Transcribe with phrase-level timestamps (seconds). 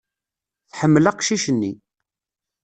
[0.71, 1.73] Tḥemmel aqcic-nni.